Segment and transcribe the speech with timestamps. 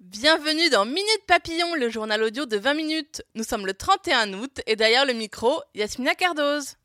[0.00, 3.22] Bienvenue dans Minute Papillon, le journal audio de 20 minutes.
[3.34, 6.76] Nous sommes le 31 août et derrière le micro, Yasmina Cardoz.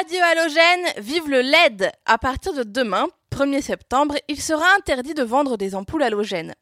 [0.00, 5.22] Adieu halogène, vive le LED À partir de demain, 1er septembre, il sera interdit de
[5.22, 6.54] vendre des ampoules halogènes.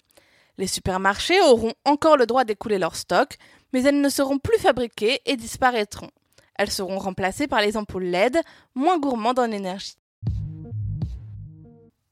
[0.59, 3.37] Les supermarchés auront encore le droit d'écouler leur stock,
[3.73, 6.11] mais elles ne seront plus fabriquées et disparaîtront.
[6.57, 8.41] Elles seront remplacées par les ampoules LED,
[8.75, 9.97] moins gourmandes en énergie.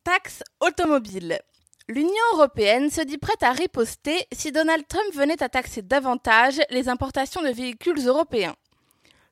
[0.04, 1.40] Taxe automobile.
[1.88, 6.88] L'Union européenne se dit prête à riposter si Donald Trump venait à taxer davantage les
[6.88, 8.54] importations de véhicules européens.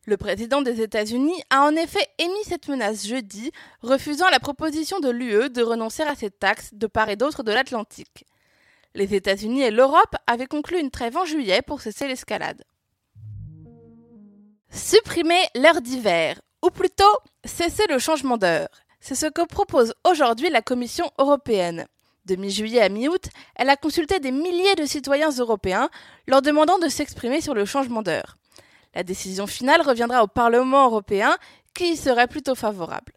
[0.06, 5.10] Le président des États-Unis a en effet émis cette menace jeudi, refusant la proposition de
[5.10, 8.24] l'UE de renoncer à cette taxe de part et d'autre de l'Atlantique.
[8.94, 12.62] Les États-Unis et l'Europe avaient conclu une trêve en juillet pour cesser l'escalade.
[14.70, 17.04] Supprimer l'heure d'hiver, ou plutôt
[17.44, 18.68] cesser le changement d'heure.
[19.00, 21.86] C'est ce que propose aujourd'hui la Commission européenne.
[22.24, 25.88] De mi-juillet à mi-août, elle a consulté des milliers de citoyens européens,
[26.26, 28.36] leur demandant de s'exprimer sur le changement d'heure.
[28.94, 31.36] La décision finale reviendra au Parlement européen,
[31.74, 33.12] qui y serait plutôt favorable.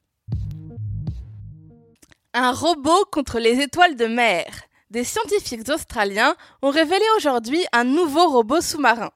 [2.34, 4.46] Un robot contre les étoiles de mer.
[4.92, 9.12] Des scientifiques australiens ont révélé aujourd'hui un nouveau robot sous-marin.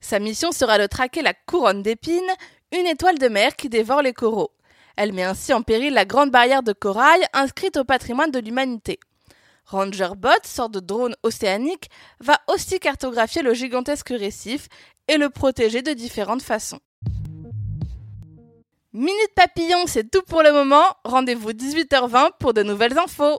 [0.00, 2.32] Sa mission sera de traquer la couronne d'épines,
[2.72, 4.50] une étoile de mer qui dévore les coraux.
[4.96, 8.98] Elle met ainsi en péril la grande barrière de corail inscrite au patrimoine de l'humanité.
[9.66, 11.90] Rangerbot, sorte de drone océanique,
[12.20, 14.68] va aussi cartographier le gigantesque récif
[15.06, 16.80] et le protéger de différentes façons.
[18.94, 20.84] Minute Papillon, c'est tout pour le moment.
[21.04, 23.38] Rendez-vous 18h20 pour de nouvelles infos.